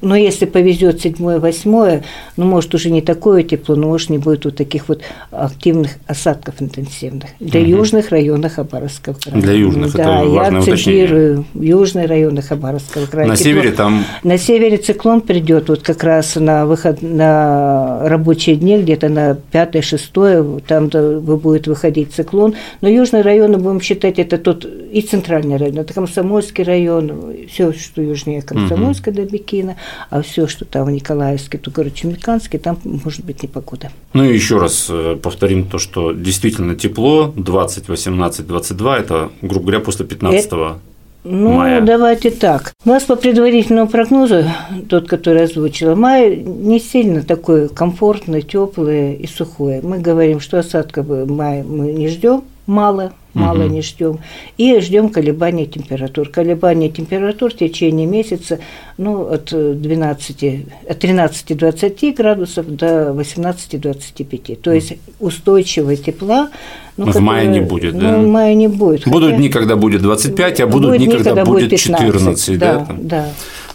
но 0.00 0.14
если 0.14 0.44
повезет 0.44 1.00
7, 1.00 1.16
8, 1.16 2.02
ну, 2.36 2.44
может, 2.44 2.74
уже 2.76 2.90
не 2.90 3.02
такое 3.02 3.42
тепло, 3.42 3.74
но, 3.74 3.88
может, 3.88 4.08
не 4.10 4.18
будет 4.18 4.44
вот 4.44 4.56
таких 4.56 4.88
вот 4.88 5.02
активных 5.32 5.98
осадков 6.06 6.62
интенсивных. 6.62 7.30
Для 7.40 7.60
угу. 7.60 7.70
южных 7.70 8.10
районов 8.10 8.54
Хабаровского 8.54 9.14
края. 9.14 9.42
Для 9.42 9.52
южных, 9.54 9.92
да, 9.94 10.22
это 10.22 10.32
я 10.32 10.58
акцентирую, 10.58 11.44
южные 11.54 12.06
районы 12.06 12.40
Хабаровского 12.52 13.06
края. 13.06 13.28
На 13.28 13.36
Тепло. 13.36 13.50
севере 13.50 13.72
там... 13.72 14.04
На 14.22 14.36
севере 14.36 14.76
циклон 14.76 15.22
придет 15.22 15.68
вот 15.68 15.82
как 15.82 16.04
раз 16.04 16.36
на 16.36 16.66
выход 16.66 17.00
на 17.00 18.06
рабочие 18.06 18.56
дни, 18.56 18.78
где-то 18.78 19.08
на 19.08 19.38
5-6, 19.52 20.62
там 20.66 20.88
будет 20.88 21.66
выходить 21.66 22.12
циклон. 22.12 22.54
Но 22.82 22.88
южные 22.88 23.22
районы, 23.22 23.56
будем 23.56 23.80
считать, 23.80 24.18
это 24.18 24.36
тот 24.36 24.66
и 24.66 25.00
центральный 25.00 25.56
район, 25.56 25.78
это 25.78 25.94
Комсомольский 25.94 26.64
район, 26.64 27.34
все, 27.50 27.72
что 27.72 28.02
южнее 28.02 28.42
Комсомольска 28.42 29.08
угу. 29.08 29.16
до 29.16 29.24
Бикина, 29.24 29.76
а 30.10 30.20
все, 30.20 30.46
что 30.46 30.66
там 30.66 30.84
в 30.84 30.90
Николаевске, 30.90 31.56
Тугородчемиканске, 31.56 32.58
там 32.58 32.78
может 32.84 33.24
быть 33.24 33.42
непогода. 33.42 33.90
Ну 34.12 34.24
и 34.24 34.34
еще 34.34 34.58
раз 34.58 34.88
э, 34.90 35.16
повторим 35.22 35.64
то, 35.64 35.78
что 35.78 36.12
действительно 36.12 36.74
тепло, 36.74 37.32
20, 37.34 37.88
18, 37.88 38.46
22, 38.46 38.98
это, 38.98 39.30
грубо 39.40 39.62
говоря, 39.62 39.80
после 39.80 40.04
15 40.04 40.46
это... 40.46 40.78
Ну, 41.24 41.52
мая. 41.52 41.80
давайте 41.80 42.30
так. 42.30 42.72
У 42.84 42.88
нас 42.88 43.04
по 43.04 43.14
предварительному 43.14 43.88
прогнозу, 43.88 44.44
тот, 44.88 45.08
который 45.08 45.44
озвучила, 45.44 45.94
май 45.94 46.36
не 46.36 46.80
сильно 46.80 47.22
такой 47.22 47.68
комфортный, 47.68 48.42
теплый 48.42 49.14
и 49.14 49.26
сухой. 49.28 49.80
Мы 49.82 49.98
говорим, 49.98 50.40
что 50.40 50.58
осадков 50.58 51.06
мая 51.28 51.62
мы 51.62 51.92
не 51.92 52.08
ждем, 52.08 52.42
мало, 52.66 53.12
мало 53.34 53.64
угу. 53.64 53.74
не 53.74 53.82
ждем. 53.82 54.18
И 54.56 54.78
ждем 54.80 55.08
колебания 55.08 55.66
температур. 55.66 56.28
Колебания 56.28 56.88
температур 56.88 57.52
в 57.52 57.56
течение 57.56 58.06
месяца 58.06 58.60
ну, 58.98 59.26
от 59.26 59.52
12, 59.52 60.66
от 60.88 61.04
13-20 61.04 62.14
градусов 62.14 62.66
до 62.74 63.10
18-25. 63.10 64.56
То 64.56 64.72
есть 64.72 64.94
устойчивого 65.20 65.96
тепла. 65.96 66.50
Ну, 66.96 67.04
в 67.04 67.06
которое, 67.08 67.24
мае 67.24 67.46
не 67.48 67.60
будет, 67.60 67.94
ну, 67.94 68.00
да? 68.00 68.18
в 68.18 68.26
мае 68.26 68.54
не 68.54 68.68
будет. 68.68 69.08
Будут 69.08 69.30
хотя... 69.30 69.38
дни, 69.38 69.48
когда 69.48 69.76
будет 69.76 70.02
25, 70.02 70.60
а 70.60 70.66
будут 70.66 70.96
дни, 70.98 71.08
когда, 71.08 71.44
будет 71.44 71.70
15, 71.70 71.98
14. 71.98 72.58
Да, 72.58 72.86
да, 72.86 72.96
да. 72.98 73.28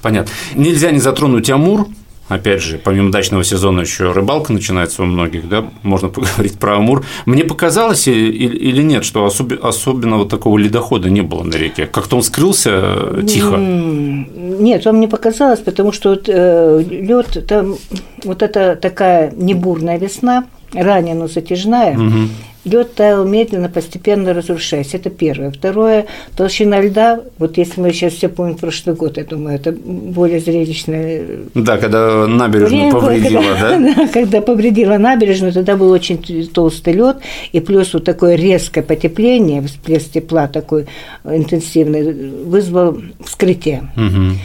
Понятно. 0.03 0.31
Нельзя 0.55 0.91
не 0.91 0.99
затронуть 0.99 1.49
Амур, 1.49 1.87
Опять 2.27 2.61
же, 2.61 2.77
помимо 2.77 3.11
дачного 3.11 3.43
сезона 3.43 3.81
еще 3.81 4.11
рыбалка 4.11 4.51
начинается 4.51 5.03
у 5.03 5.05
многих, 5.05 5.47
да, 5.47 5.65
можно 5.83 6.09
поговорить 6.09 6.59
про 6.59 6.75
Амур. 6.75 7.05
Мне 7.25 7.43
показалось 7.43 8.07
или 8.07 8.81
нет, 8.81 9.05
что 9.05 9.25
особенного 9.25 10.27
такого 10.27 10.57
ледохода 10.57 11.09
не 11.09 11.21
было 11.21 11.43
на 11.43 11.55
реке? 11.55 11.85
Как-то 11.85 12.17
он 12.17 12.23
скрылся 12.23 12.71
э, 12.73 13.23
тихо? 13.27 13.57
Нет, 13.57 14.85
вам 14.85 14.99
не 14.99 15.07
показалось, 15.07 15.59
потому 15.59 15.91
что 15.91 16.09
вот, 16.09 16.25
э, 16.27 16.83
лед 16.89 17.45
там 17.47 17.75
вот 18.23 18.41
это 18.41 18.75
такая 18.75 19.31
небурная 19.31 19.97
весна, 19.97 20.45
ранее, 20.73 21.15
но 21.15 21.27
затяжная, 21.27 21.97
угу 21.97 22.29
лед 22.67 22.95
таял 22.95 23.25
медленно, 23.25 23.69
постепенно 23.69 24.33
разрушаясь. 24.33 24.93
Это 24.93 25.09
первое. 25.09 25.51
Второе, 25.51 26.05
толщина 26.35 26.81
льда, 26.81 27.21
вот 27.37 27.57
если 27.57 27.81
мы 27.81 27.91
сейчас 27.91 28.13
все 28.13 28.29
помним 28.29 28.55
прошлый 28.55 28.95
год, 28.95 29.17
я 29.17 29.23
думаю, 29.23 29.55
это 29.55 29.71
более 29.71 30.39
зрелищное. 30.39 31.25
Да, 31.53 31.77
когда 31.77 32.27
набережную 32.27 32.91
повредила, 32.91 33.41
когда, 33.41 33.79
да? 33.79 33.95
да? 33.95 34.07
Когда 34.07 34.41
повредила 34.41 34.97
набережную, 34.97 35.53
тогда 35.53 35.75
был 35.75 35.91
очень 35.91 36.17
толстый 36.47 36.93
лед, 36.93 37.17
и 37.51 37.59
плюс 37.59 37.93
вот 37.93 38.03
такое 38.03 38.35
резкое 38.35 38.81
потепление, 38.81 39.61
всплеск 39.61 40.11
тепла 40.11 40.47
такой 40.47 40.87
интенсивный, 41.23 42.43
вызвал 42.43 42.97
вскрытие. 43.23 43.89
Угу. 43.95 44.37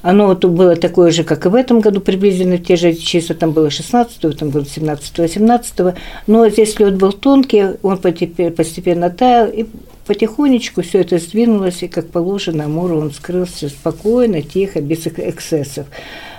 Оно 0.00 0.28
вот 0.28 0.44
было 0.44 0.76
такое 0.76 1.10
же, 1.10 1.24
как 1.24 1.46
и 1.46 1.48
в 1.48 1.54
этом 1.54 1.80
году, 1.80 2.00
приблизительно 2.00 2.58
те 2.58 2.76
же 2.76 2.94
числа, 2.94 3.34
там 3.34 3.50
было 3.50 3.68
16 3.68 4.38
там 4.38 4.50
было 4.50 4.64
17 4.64 5.30
17 5.32 5.94
но 6.28 6.48
здесь 6.48 6.78
лед 6.78 6.96
был 6.96 7.12
тонкий, 7.12 7.64
он 7.82 7.98
постепенно 7.98 9.10
таял, 9.10 9.48
и 9.48 9.66
потихонечку 10.06 10.82
все 10.82 11.00
это 11.00 11.18
сдвинулось, 11.18 11.82
и 11.82 11.88
как 11.88 12.10
положено, 12.10 12.64
Амуру 12.64 12.98
он 12.98 13.12
скрылся 13.12 13.68
спокойно, 13.68 14.40
тихо, 14.40 14.80
без 14.80 15.06
эксцессов 15.06 15.86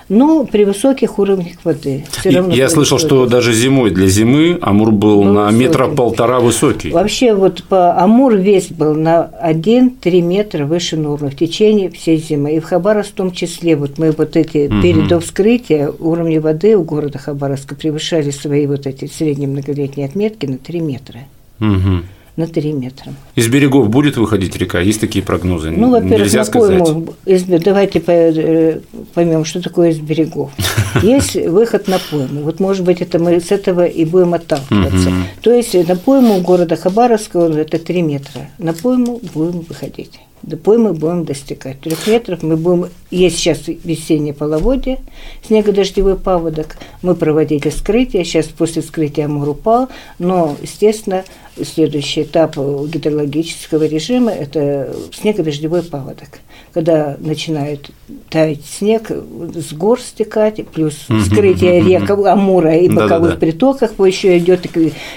но 0.09 0.43
при 0.45 0.65
высоких 0.65 1.19
уровнях 1.19 1.53
воды. 1.63 2.05
Все 2.11 2.31
равно 2.31 2.53
Я 2.53 2.67
слышал, 2.67 2.97
что 2.97 3.27
даже 3.27 3.53
зимой 3.53 3.91
для 3.91 4.07
зимы 4.07 4.57
Амур 4.61 4.91
был, 4.91 5.23
был 5.23 5.31
на 5.31 5.45
высокий. 5.45 5.63
метра 5.63 5.87
полтора 5.87 6.39
высокий. 6.39 6.91
Вообще 6.91 7.33
вот 7.33 7.63
по 7.63 7.97
Амур 7.97 8.35
весь 8.35 8.69
был 8.69 8.95
на 8.95 9.29
1-3 9.43 10.21
метра 10.21 10.65
выше 10.65 10.97
нормы 10.97 11.29
в 11.29 11.35
течение 11.35 11.89
всей 11.89 12.17
зимы. 12.17 12.55
И 12.55 12.59
в 12.59 12.65
Хабаровск 12.65 13.11
в 13.11 13.13
том 13.13 13.31
числе, 13.31 13.75
вот 13.75 13.97
мы 13.97 14.11
вот 14.11 14.35
эти 14.35 14.67
угу. 14.67 14.81
перед 14.81 15.23
вскрытия 15.23 15.91
уровни 15.99 16.39
воды 16.39 16.75
у 16.75 16.83
города 16.83 17.19
Хабаровска 17.19 17.75
превышали 17.75 18.31
свои 18.31 18.65
вот 18.65 18.87
эти 18.87 19.05
средние 19.05 19.47
многолетние 19.47 20.07
отметки 20.07 20.47
на 20.47 20.57
3 20.57 20.79
метра. 20.79 21.19
Угу 21.59 22.03
на 22.39 22.47
3 22.47 22.71
метра. 22.71 23.13
Из 23.35 23.47
берегов 23.49 23.89
будет 23.89 24.15
выходить 24.15 24.55
река? 24.55 24.79
Есть 24.79 25.01
такие 25.01 25.21
прогнозы? 25.23 25.71
Ну, 25.71 25.91
во-первых, 25.91 26.19
Нельзя 26.19 26.45
сказать. 26.45 26.81
из, 27.25 27.43
давайте 27.43 28.01
э, 28.07 28.79
поймем, 29.13 29.43
что 29.43 29.61
такое 29.61 29.89
из 29.89 29.99
берегов. 29.99 30.49
Есть 31.03 31.35
выход 31.35 31.89
на 31.89 31.99
пойму. 31.99 32.43
Вот, 32.43 32.61
может 32.61 32.85
быть, 32.85 33.01
это 33.01 33.19
мы 33.19 33.41
с 33.41 33.51
этого 33.51 33.85
и 33.85 34.05
будем 34.05 34.33
отталкиваться. 34.33 35.11
То 35.41 35.51
есть 35.51 35.73
на 35.87 35.95
пойму 35.97 36.39
города 36.39 36.77
Хабаровска 36.77 37.39
это 37.39 37.77
3 37.77 38.01
метра. 38.01 38.49
На 38.57 38.73
пойму 38.73 39.19
будем 39.33 39.59
выходить. 39.67 40.19
До 40.41 40.55
поймы 40.57 40.93
будем 40.93 41.25
достигать. 41.25 41.81
Трех 41.81 42.07
метров 42.07 42.43
мы 42.43 42.55
будем... 42.55 42.89
Есть 43.11 43.37
сейчас 43.37 43.67
весеннее 43.67 44.33
половодье, 44.33 44.99
снегодождевой 45.45 46.15
паводок. 46.15 46.77
Мы 47.01 47.15
проводили 47.15 47.69
скрытие, 47.69 48.23
сейчас 48.23 48.45
после 48.45 48.83
скрытия 48.83 49.25
Амур 49.25 49.49
упал, 49.49 49.89
но, 50.19 50.55
естественно, 50.61 51.23
следующий 51.63 52.21
этап 52.21 52.55
гидрологического 52.55 53.85
режима– 53.85 54.31
это 54.31 54.95
снегодождевой 55.11 55.81
паводок. 55.81 56.39
Когда 56.71 57.17
начинает 57.19 57.89
таять 58.29 58.63
снег, 58.63 59.09
с 59.09 59.73
гор 59.73 59.99
стекать, 59.99 60.67
плюс 60.67 60.93
скрытие 61.25 61.81
рек 61.81 62.07
Амура 62.11 62.75
и 62.75 62.87
боковых 62.87 63.09
Да-да-да. 63.09 63.37
притоках, 63.37 63.91
еще 63.99 64.37
идет, 64.37 64.67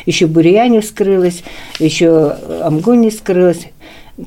еще 0.06 0.26
Бурьяне 0.26 0.80
вскрылась, 0.80 1.42
еще 1.78 2.36
Амгони 2.62 3.10
скрылась. 3.10 3.66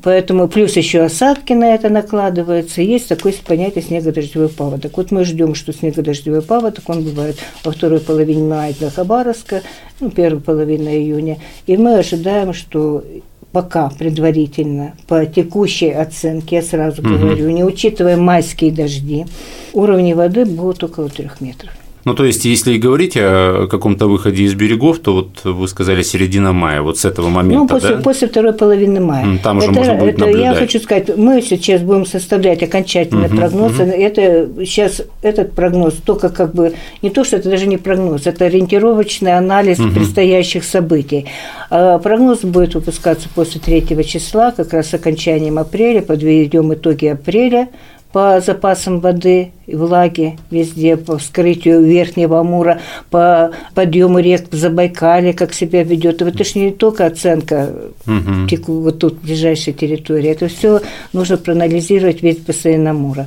Поэтому 0.02 0.48
плюс 0.48 0.76
еще 0.76 1.02
осадки 1.02 1.52
на 1.52 1.74
это 1.74 1.88
накладываются. 1.88 2.82
Есть 2.82 3.08
такое 3.08 3.32
понятие 3.46 3.84
снегодождевой 3.84 4.48
паводок. 4.48 4.96
Вот 4.96 5.12
мы 5.12 5.24
ждем, 5.24 5.54
что 5.54 5.72
снегодождевой 5.72 6.42
паводок, 6.42 6.88
он 6.88 7.04
бывает 7.04 7.36
во 7.64 7.70
второй 7.70 8.00
половине 8.00 8.42
мая 8.42 8.74
для 8.78 8.90
Хабаровска, 8.90 9.62
ну, 10.00 10.10
первой 10.10 10.40
половине 10.40 10.96
июня. 10.96 11.38
И 11.66 11.76
мы 11.76 11.94
ожидаем, 11.94 12.52
что 12.52 13.04
пока 13.52 13.88
предварительно, 13.88 14.94
по 15.06 15.24
текущей 15.24 15.90
оценке, 15.90 16.56
я 16.56 16.62
сразу 16.62 17.00
угу. 17.02 17.10
говорю, 17.10 17.50
не 17.50 17.64
учитывая 17.64 18.16
майские 18.16 18.72
дожди, 18.72 19.24
уровни 19.72 20.14
воды 20.14 20.44
будут 20.44 20.82
около 20.82 21.08
трех 21.08 21.40
метров. 21.40 21.70
Ну, 22.06 22.14
то 22.14 22.24
есть, 22.24 22.44
если 22.44 22.74
и 22.74 22.78
говорить 22.78 23.16
о 23.16 23.66
каком-то 23.68 24.06
выходе 24.06 24.44
из 24.44 24.54
берегов, 24.54 25.00
то 25.00 25.12
вот 25.12 25.44
вы 25.44 25.66
сказали 25.66 26.02
середина 26.02 26.52
мая, 26.52 26.80
вот 26.80 26.98
с 26.98 27.04
этого 27.04 27.28
момента, 27.28 27.58
Ну, 27.58 27.66
после, 27.66 27.96
да? 27.96 28.02
после 28.02 28.28
второй 28.28 28.52
половины 28.52 29.00
мая. 29.00 29.40
Там 29.42 29.58
уже 29.58 29.66
это, 29.66 29.74
можно 29.76 29.94
будет 29.94 30.22
это, 30.22 30.30
Я 30.30 30.54
хочу 30.54 30.78
сказать, 30.78 31.16
мы 31.16 31.42
сейчас 31.42 31.82
будем 31.82 32.06
составлять 32.06 32.62
окончательный 32.62 33.26
угу, 33.26 33.36
прогноз. 33.36 33.72
Угу. 33.72 33.82
Это 33.82 34.48
сейчас 34.64 35.02
этот 35.20 35.52
прогноз 35.54 35.94
только 35.94 36.28
как 36.28 36.54
бы 36.54 36.74
не 37.02 37.10
то, 37.10 37.24
что 37.24 37.38
это 37.38 37.50
даже 37.50 37.66
не 37.66 37.76
прогноз, 37.76 38.28
это 38.28 38.44
ориентировочный 38.44 39.36
анализ 39.36 39.80
угу. 39.80 39.90
предстоящих 39.90 40.62
событий. 40.62 41.26
А 41.70 41.98
прогноз 41.98 42.42
будет 42.42 42.76
выпускаться 42.76 43.28
после 43.34 43.60
3 43.60 44.04
числа, 44.04 44.52
как 44.52 44.72
раз 44.72 44.90
с 44.90 44.94
окончанием 44.94 45.58
апреля, 45.58 46.02
подведем 46.02 46.72
итоги 46.72 47.06
апреля 47.06 47.68
по 48.16 48.40
запасам 48.40 49.00
воды 49.00 49.52
и 49.66 49.76
влаги 49.76 50.38
везде, 50.50 50.96
по 50.96 51.18
вскрытию 51.18 51.82
Верхнего 51.84 52.40
Амура, 52.40 52.80
по 53.10 53.50
подъему 53.74 54.20
рек 54.20 54.46
в 54.50 54.56
Забайкале, 54.56 55.34
как 55.34 55.52
себя 55.52 55.82
ведет. 55.82 56.22
Это 56.22 56.42
же 56.42 56.58
не 56.58 56.70
только 56.70 57.04
оценка 57.04 57.74
угу. 58.06 58.72
вот 58.80 59.00
тут, 59.00 59.20
ближайшей 59.20 59.74
территории. 59.74 60.30
Это 60.30 60.48
все 60.48 60.80
нужно 61.12 61.36
проанализировать 61.36 62.22
весь 62.22 62.38
бассейн 62.38 62.88
Амура. 62.88 63.26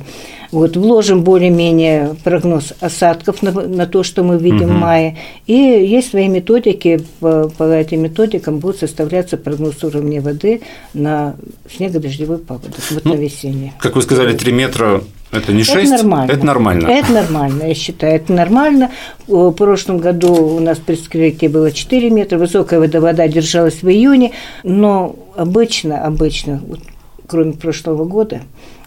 Вот, 0.52 0.76
вложим 0.76 1.22
более-менее 1.22 2.16
прогноз 2.24 2.72
осадков 2.80 3.42
на, 3.42 3.52
на 3.52 3.86
то, 3.86 4.02
что 4.02 4.24
мы 4.24 4.36
видим 4.38 4.70
угу. 4.70 4.74
в 4.74 4.80
мае. 4.80 5.16
И 5.46 5.54
есть 5.54 6.10
свои 6.10 6.28
методики, 6.28 7.00
по, 7.20 7.48
по 7.56 7.64
этим 7.72 8.02
методикам 8.02 8.58
будет 8.58 8.78
составляться 8.78 9.36
прогноз 9.36 9.82
уровня 9.84 10.20
воды 10.20 10.62
на 10.92 11.36
снегодождевой 11.72 12.38
паводок, 12.38 12.72
вот 12.90 13.04
ну, 13.04 13.14
на 13.14 13.16
весенний. 13.16 13.72
Как 13.78 13.94
вы 13.94 14.02
сказали, 14.02 14.36
3 14.36 14.52
метра 14.52 15.02
это 15.32 15.52
не 15.52 15.62
6? 15.62 15.76
Это 15.76 16.02
нормально. 16.02 16.32
Это 16.32 16.46
нормально. 16.46 16.88
Это 16.88 17.12
нормально, 17.12 17.62
я 17.64 17.74
считаю. 17.74 18.16
Это 18.16 18.32
нормально. 18.32 18.90
В 19.28 19.52
прошлом 19.52 19.98
году 19.98 20.32
у 20.34 20.58
нас 20.58 20.78
при 20.78 20.96
скрытии 20.96 21.46
было 21.46 21.70
4 21.70 22.10
метра, 22.10 22.38
высокая 22.38 22.80
водовода 22.80 23.28
держалась 23.28 23.82
в 23.82 23.88
июне, 23.88 24.32
но 24.64 25.14
обычно, 25.36 26.04
обычно, 26.04 26.60
вот, 26.66 26.80
кроме 27.28 27.52
прошлого 27.52 28.04
года, 28.04 28.42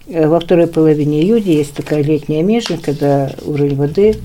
во 0.07 0.39
второй 0.39 0.67
половине 0.67 1.21
июня 1.21 1.53
есть 1.53 1.73
такая 1.73 2.03
летняя 2.03 2.43
межа, 2.43 2.77
когда 2.77 3.31
уровень 3.45 3.75
воды 3.75 4.15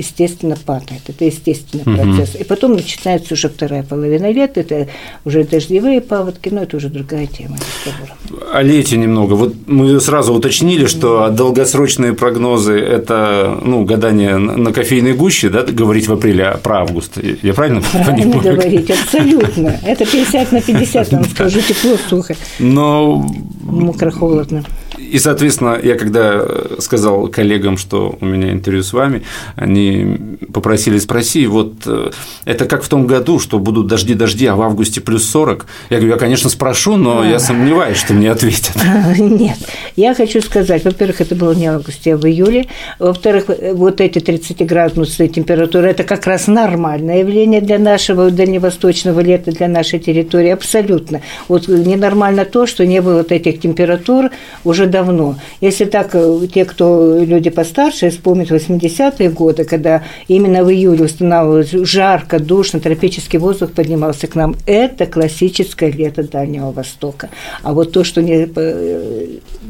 естественно, 0.00 0.56
падает. 0.56 1.02
Это 1.08 1.24
естественный 1.24 1.84
угу. 1.84 2.02
процесс. 2.02 2.34
И 2.34 2.44
потом 2.44 2.72
начинается 2.72 3.34
уже 3.34 3.48
вторая 3.48 3.82
половина 3.82 4.30
лета, 4.32 4.60
это 4.60 4.88
уже 5.24 5.44
дождевые 5.44 6.00
паводки, 6.00 6.48
но 6.48 6.62
это 6.62 6.76
уже 6.76 6.88
другая 6.88 7.26
тема 7.26 7.56
разговора. 7.56 8.16
О 8.52 8.62
лете 8.62 8.96
немного. 8.96 9.34
Вот 9.34 9.54
мы 9.66 10.00
сразу 10.00 10.32
уточнили, 10.32 10.86
что 10.86 11.28
долгосрочные 11.28 12.14
прогнозы– 12.14 12.78
это 12.80 13.58
ну, 13.62 13.84
гадание 13.84 14.38
на 14.38 14.72
кофейной 14.72 15.12
гуще, 15.12 15.50
да, 15.50 15.62
говорить 15.64 16.08
в 16.08 16.12
апреле 16.12 16.46
а 16.46 16.56
про 16.56 16.80
август. 16.80 17.18
Я 17.42 17.54
правильно, 17.54 17.82
правильно 17.92 18.32
понимаю? 18.32 18.56
говорить, 18.56 18.90
абсолютно. 18.90 19.78
Это 19.84 20.06
50 20.06 20.52
на 20.52 20.60
50, 20.62 21.12
вам 21.12 21.24
скажу, 21.30 21.60
тепло, 21.60 21.96
сухо. 22.08 22.34
Но… 22.58 23.26
Мокро, 23.62 24.10
холодно. 24.10 24.64
И, 25.10 25.18
соответственно, 25.18 25.78
я 25.82 25.96
когда 25.96 26.46
сказал 26.78 27.26
коллегам, 27.28 27.76
что 27.76 28.16
у 28.20 28.24
меня 28.24 28.52
интервью 28.52 28.82
с 28.82 28.92
вами, 28.92 29.22
они 29.56 30.18
попросили 30.52 30.98
спроси, 30.98 31.46
вот 31.46 31.74
э, 31.86 32.10
это 32.44 32.66
как 32.66 32.84
в 32.84 32.88
том 32.88 33.06
году, 33.06 33.40
что 33.40 33.58
будут 33.58 33.88
дожди-дожди, 33.88 34.46
а 34.46 34.54
в 34.54 34.62
августе 34.62 35.00
плюс 35.00 35.28
40. 35.28 35.66
Я 35.90 35.96
говорю, 35.96 36.14
я, 36.14 36.18
конечно, 36.18 36.48
спрошу, 36.48 36.96
но 36.96 37.24
я 37.24 37.40
сомневаюсь, 37.40 37.96
что 37.96 38.14
мне 38.14 38.30
ответят. 38.30 38.72
Нет, 39.18 39.58
я 39.96 40.14
хочу 40.14 40.40
сказать, 40.42 40.84
во-первых, 40.84 41.20
это 41.20 41.34
было 41.34 41.52
не 41.54 41.68
в 41.70 41.74
августе, 41.74 42.14
а 42.14 42.16
в 42.16 42.24
июле. 42.26 42.66
Во-вторых, 42.98 43.46
вот 43.72 44.00
эти 44.00 44.18
30-градусные 44.18 45.28
температуры– 45.28 45.88
это 45.90 46.04
как 46.04 46.26
раз 46.26 46.46
нормальное 46.46 47.18
явление 47.18 47.60
для 47.60 47.78
нашего 47.78 48.30
дальневосточного 48.30 49.20
лета, 49.20 49.50
для 49.50 49.66
нашей 49.66 49.98
территории, 49.98 50.50
абсолютно. 50.50 51.20
Вот 51.48 51.66
ненормально 51.68 52.44
то, 52.44 52.66
что 52.66 52.86
не 52.86 53.00
было 53.00 53.18
вот 53.18 53.32
этих 53.32 53.60
температур 53.60 54.30
уже 54.64 54.86
давно. 55.00 55.36
Если 55.60 55.86
так, 55.86 56.10
э, 56.14 56.46
те, 56.52 56.64
кто 56.64 57.18
люди 57.24 57.50
постарше, 57.50 58.10
вспомнят 58.10 58.50
80-е 58.50 59.30
годы, 59.30 59.64
когда 59.64 60.02
именно 60.28 60.64
в 60.64 60.70
июле 60.70 61.04
устанавливалось 61.04 61.70
жарко, 61.70 62.38
душно, 62.38 62.80
тропический 62.80 63.38
воздух 63.38 63.72
поднимался 63.72 64.26
к 64.26 64.34
нам, 64.34 64.54
это 64.66 65.06
классическое 65.06 65.90
лето 65.90 66.22
Дальнего 66.22 66.70
Востока. 66.72 67.28
А 67.62 67.72
вот 67.72 67.92
то, 67.92 68.04
что 68.04 68.22
не, 68.22 68.48
э, 68.54 69.26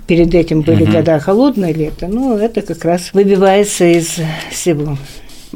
перед 0.07 0.35
этим 0.35 0.63
были 0.63 0.85
угу. 0.85 0.93
года 0.93 1.19
холодное 1.21 1.73
лето, 1.73 2.09
ну, 2.09 2.37
это 2.37 2.63
как 2.63 2.85
раз 2.85 3.11
выбивается 3.13 3.85
из 3.85 4.17
всего. 4.51 4.97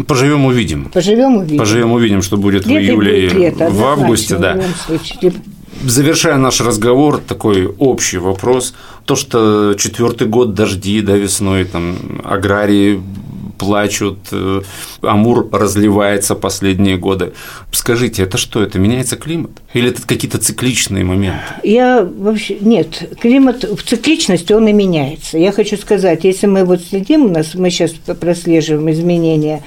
Поживем 0.07 0.45
увидим. 0.45 0.91
Поживем 0.93 1.37
увидим. 1.37 1.59
Поживем 1.59 1.93
увидим, 1.93 2.23
что 2.23 2.37
будет 2.37 2.67
лето 2.67 2.81
в 2.81 2.83
июле 2.83 3.27
и 3.27 3.29
лето, 3.29 3.71
в 3.71 3.85
августе, 3.85 4.37
да. 4.37 4.61
Завершая 5.83 6.37
наш 6.37 6.61
разговор, 6.61 7.19
такой 7.19 7.67
общий 7.67 8.19
вопрос. 8.19 8.75
То, 9.05 9.17
что 9.17 9.75
четвертый 9.75 10.27
год 10.27 10.55
дожди, 10.55 11.01
да, 11.01 11.17
весной, 11.17 11.65
там, 11.65 12.21
аграрии 12.25 13.03
плачут, 13.59 14.19
э, 14.33 14.63
Амур 15.03 15.49
разливается 15.53 16.35
последние 16.35 16.97
годы. 16.97 17.33
Скажите, 17.73 18.23
это 18.23 18.39
что? 18.39 18.63
Это 18.63 18.79
меняется 18.79 19.17
климат? 19.17 19.51
Или 19.75 19.91
это 19.91 20.03
какие-то 20.07 20.39
цикличные 20.39 21.05
моменты? 21.05 21.41
Я 21.65 22.03
вообще... 22.03 22.57
Нет, 22.61 23.17
климат 23.21 23.65
в 23.65 23.83
цикличности 23.83 24.53
он 24.53 24.69
и 24.69 24.73
меняется. 24.73 25.37
Я 25.37 25.53
хочу 25.53 25.77
сказать, 25.77 26.25
если 26.25 26.47
мы 26.47 26.65
вот 26.65 26.81
следим, 26.81 27.27
у 27.27 27.29
нас 27.29 27.55
мы 27.55 27.71
сейчас 27.71 27.91
прослеживаем 27.91 28.91
изменения 28.91 29.63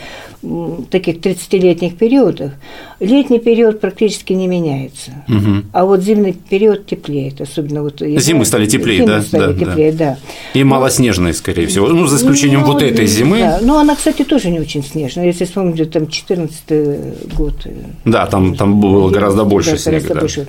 таких 0.92 1.18
30-летних 1.18 1.98
периодах, 1.98 2.54
летний 3.00 3.40
период 3.40 3.80
практически 3.80 4.34
не 4.34 4.48
меняется. 4.48 5.12
Угу. 5.28 5.66
А 5.74 5.86
вот 5.86 6.02
зимний 6.02 6.34
период 6.34 6.86
теплеет, 6.86 7.42
особенно 7.42 7.84
вот… 7.84 8.02
Зимы 8.02 8.46
стали 8.46 8.68
теплее, 8.68 9.00
зимы 9.00 9.08
да? 9.08 9.22
стали 9.22 9.54
да, 9.54 9.66
теплее, 9.66 9.92
да. 9.92 9.98
да. 9.98 10.18
И 10.60 10.64
ну, 10.64 10.70
малоснежные, 10.70 11.34
скорее 11.34 11.68
всего, 11.68 11.88
ну, 11.88 12.06
за 12.06 12.18
исключением 12.18 12.62
ну, 12.62 12.68
вот 12.68 12.82
этой 12.82 13.08
зимы. 13.08 13.40
Да, 13.40 13.60
но 13.62 13.80
она, 13.80 13.96
кстати, 13.96 14.24
тоже 14.24 14.50
не 14.50 14.60
очень 14.60 14.84
снежная. 14.84 15.26
Если 15.26 15.46
вспомнить, 15.46 15.92
там 15.92 16.08
14 16.08 17.34
год. 17.36 17.56
Э, 17.66 17.72
да, 18.06 18.26
там, 18.28 18.56
там 18.56 18.80
было 18.80 19.10
гораздо 19.10 19.44
больше 19.44 19.78
снега. 19.78 19.97
Гораздо 20.04 20.13
да. 20.13 20.20
больше. 20.20 20.48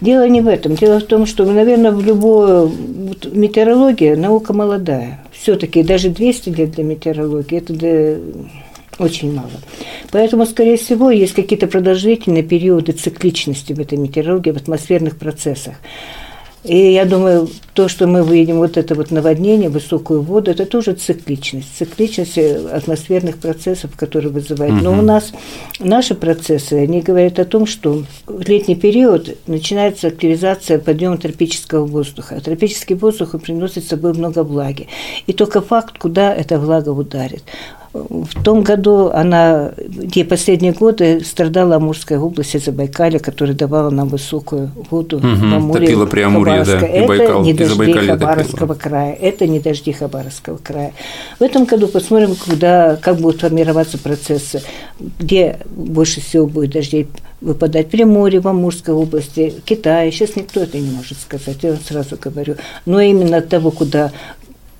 Дело 0.00 0.28
не 0.28 0.40
в 0.40 0.48
этом. 0.48 0.74
Дело 0.74 1.00
в 1.00 1.04
том, 1.04 1.26
что, 1.26 1.44
наверное, 1.44 1.92
в 1.92 2.04
любой 2.04 2.66
вот, 2.66 3.32
метеорология 3.32 4.16
наука 4.16 4.52
молодая. 4.52 5.24
Все-таки 5.32 5.82
даже 5.82 6.10
200 6.10 6.50
лет 6.50 6.70
для 6.72 6.84
метеорологии 6.84 7.58
это 7.58 7.72
для 7.72 8.18
очень 8.98 9.34
мало. 9.34 9.50
Поэтому, 10.12 10.46
скорее 10.46 10.76
всего, 10.76 11.10
есть 11.10 11.34
какие-то 11.34 11.66
продолжительные 11.66 12.42
периоды 12.42 12.92
цикличности 12.92 13.72
в 13.72 13.80
этой 13.80 13.98
метеорологии, 13.98 14.52
в 14.52 14.56
атмосферных 14.56 15.16
процессах. 15.16 15.74
И 16.64 16.92
я 16.92 17.04
думаю, 17.04 17.48
то, 17.74 17.88
что 17.88 18.06
мы 18.06 18.26
видим, 18.26 18.56
вот 18.56 18.78
это 18.78 18.94
вот 18.94 19.10
наводнение, 19.10 19.68
высокую 19.68 20.22
воду, 20.22 20.50
это 20.50 20.64
тоже 20.64 20.94
цикличность. 20.94 21.76
Цикличность 21.76 22.38
атмосферных 22.38 23.36
процессов, 23.36 23.90
которые 23.96 24.32
вызывают. 24.32 24.82
Но 24.82 24.92
у 24.92 25.02
нас 25.02 25.32
наши 25.78 26.14
процессы, 26.14 26.72
они 26.72 27.02
говорят 27.02 27.38
о 27.38 27.44
том, 27.44 27.66
что 27.66 28.04
в 28.26 28.48
летний 28.48 28.76
период 28.76 29.36
начинается 29.46 30.08
активизация 30.08 30.78
подъема 30.78 31.18
тропического 31.18 31.84
воздуха. 31.84 32.36
А 32.36 32.40
тропический 32.40 32.96
воздух 32.96 33.38
приносит 33.42 33.84
с 33.84 33.88
собой 33.88 34.14
много 34.14 34.42
влаги. 34.42 34.88
И 35.26 35.34
только 35.34 35.60
факт, 35.60 35.98
куда 35.98 36.34
эта 36.34 36.58
влага 36.58 36.90
ударит. 36.90 37.44
В 37.94 38.42
том 38.42 38.64
году 38.64 39.10
она, 39.14 39.70
те 40.12 40.24
последние 40.24 40.72
годы 40.72 41.20
страдала 41.24 41.76
Амурская 41.76 42.18
область 42.18 42.60
Забайкалья, 42.64 43.20
которая 43.20 43.54
давала 43.54 43.90
нам 43.90 44.08
высокую 44.08 44.72
воду 44.90 45.18
угу, 45.18 45.28
в 45.28 45.54
Амуре. 45.54 45.86
Топила 45.86 46.06
при 46.06 46.22
Амуре, 46.22 46.64
да, 46.64 46.84
и 46.84 47.06
Байкал, 47.06 47.42
это 47.42 47.44
не 47.44 47.54
дожди 47.54 47.92
Хабаровского 47.92 48.74
топила. 48.74 48.74
края, 48.74 49.12
это 49.12 49.46
не 49.46 49.60
дожди 49.60 49.92
Хабаровского 49.92 50.56
края. 50.56 50.92
В 51.38 51.42
этом 51.44 51.66
году 51.66 51.86
посмотрим, 51.86 52.34
куда, 52.34 52.96
как 52.96 53.18
будут 53.18 53.42
формироваться 53.42 53.96
процессы, 53.96 54.60
где 55.20 55.60
больше 55.70 56.20
всего 56.20 56.48
будет 56.48 56.72
дождей 56.72 57.06
выпадать. 57.40 57.90
Приморье, 57.90 58.40
в 58.40 58.48
Амурской 58.48 58.92
области, 58.92 59.54
Китай. 59.64 60.10
Сейчас 60.10 60.34
никто 60.34 60.60
это 60.60 60.78
не 60.78 60.90
может 60.90 61.18
сказать, 61.20 61.58
я 61.62 61.70
вам 61.70 61.80
сразу 61.80 62.18
говорю. 62.20 62.56
Но 62.86 63.00
именно 63.00 63.36
от 63.36 63.48
того, 63.48 63.70
куда 63.70 64.10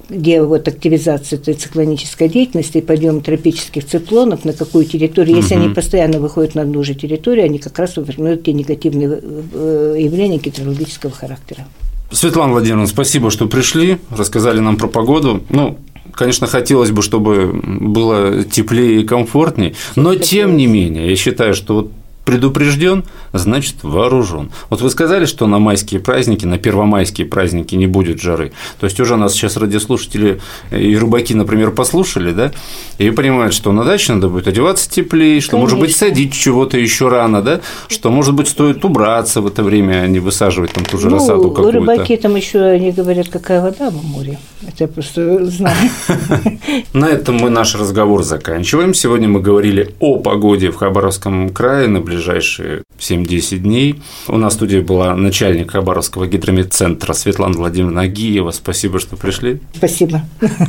где 0.09 0.43
вот 0.43 0.69
активизация 0.69 1.39
этой 1.39 1.55
циклонической 1.55 2.29
деятельности 2.29 2.79
и 2.79 2.81
подъем 2.81 3.21
тропических 3.21 3.87
циклонов, 3.87 4.45
на 4.45 4.53
какую 4.53 4.85
территорию, 4.85 5.37
если 5.37 5.55
угу. 5.55 5.65
они 5.65 5.75
постоянно 5.75 6.19
выходят 6.19 6.55
на 6.55 6.63
одну 6.63 6.83
же 6.83 6.95
территорию, 6.95 7.45
они 7.45 7.59
как 7.59 7.79
раз 7.79 7.95
формируют 7.95 8.45
те 8.45 8.53
негативные 8.53 9.21
э, 9.23 9.97
явления 9.99 10.39
гидрологического 10.39 11.13
характера. 11.13 11.67
Светлана 12.11 12.53
Владимировна, 12.53 12.87
спасибо, 12.87 13.31
что 13.31 13.47
пришли, 13.47 13.99
рассказали 14.11 14.61
нам 14.61 14.77
про 14.77 14.87
погоду. 14.87 15.43
Ну, 15.49 15.79
конечно, 16.13 16.47
хотелось 16.47 16.91
бы, 16.91 17.03
чтобы 17.03 17.53
было 17.53 18.45
теплее 18.45 19.01
и 19.01 19.05
комфортнее, 19.05 19.75
но 19.97 20.15
тем 20.15 20.57
не 20.57 20.67
менее, 20.67 21.11
я 21.11 21.17
считаю, 21.17 21.55
что 21.55 21.75
вот 21.75 21.93
предупрежден, 22.25 23.05
значит 23.33 23.77
вооружен. 23.83 24.51
Вот 24.71 24.81
вы 24.81 24.91
сказали, 24.91 25.27
что 25.27 25.47
на 25.47 25.59
майские 25.59 26.01
праздники, 26.01 26.47
на 26.47 26.59
первомайские 26.59 27.27
праздники 27.27 27.75
не 27.75 27.87
будет 27.87 28.21
жары. 28.21 28.53
То 28.81 28.87
есть 28.87 28.99
уже 29.01 29.17
нас 29.17 29.33
сейчас 29.35 29.57
радиослушатели 29.57 30.41
и 30.71 30.97
рыбаки, 30.97 31.35
например, 31.35 31.71
послушали, 31.71 32.33
да, 32.33 32.53
и 32.99 33.11
понимают, 33.11 33.55
что 33.55 33.73
на 33.73 33.85
даче 33.85 34.15
надо 34.15 34.29
будет 34.29 34.49
одеваться 34.49 34.91
теплее, 34.91 35.41
что, 35.41 35.53
Конечно. 35.53 35.77
может 35.77 35.81
быть, 35.81 35.97
садить 35.97 36.33
чего-то 36.33 36.79
еще 36.79 37.09
рано, 37.09 37.43
да, 37.43 37.61
что, 37.89 38.11
может 38.11 38.35
быть, 38.35 38.49
стоит 38.49 38.85
убраться 38.85 39.41
в 39.41 39.47
это 39.47 39.63
время, 39.63 40.03
а 40.03 40.07
не 40.07 40.19
высаживать 40.19 40.73
там 40.73 40.85
ту 40.85 40.99
же 40.99 41.11
ну, 41.11 41.17
рассаду 41.17 41.51
какую-то. 41.51 41.79
рыбаки 41.79 42.17
там 42.17 42.37
еще 42.37 42.61
они 42.61 42.93
говорят, 42.93 43.29
какая 43.29 43.61
вода 43.61 43.91
в 43.91 44.05
море. 44.05 44.39
Это 44.63 44.85
я 44.85 44.89
просто 44.89 45.45
знаю. 45.47 45.91
На 46.93 47.07
этом 47.07 47.37
мы 47.37 47.51
наш 47.51 47.75
разговор 47.75 48.23
заканчиваем. 48.23 48.95
Сегодня 48.95 49.29
мы 49.29 49.41
говорили 49.41 49.95
о 50.01 50.19
погоде 50.19 50.71
в 50.71 50.77
Хабаровском 50.77 51.51
крае 51.51 51.89
на 51.89 52.01
ближайшие 52.01 52.14
7-10 52.19 53.59
дней. 53.59 54.03
У 54.29 54.37
нас 54.37 54.55
в 54.55 54.57
студии 54.57 54.79
была 54.79 55.15
начальник 55.15 55.73
Хабаровского 55.73 56.27
гидрометцентра 56.27 57.13
Светлана 57.13 57.57
Владимировна 57.57 58.03
Агиева. 58.03 58.51
Спасибо, 58.51 59.01
что 59.01 59.17
пришли. 59.17 59.61
Спасибо. 59.75 60.23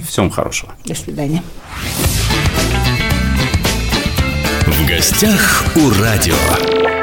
Всем 0.07 0.29
хорошего. 0.29 0.73
До 0.85 0.95
свидания. 0.95 1.43
В 4.65 4.87
гостях 4.87 5.65
у 5.75 5.89
радио. 6.01 6.94